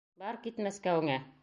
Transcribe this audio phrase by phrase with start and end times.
[0.21, 1.23] Бар кит Мәскәүеңә!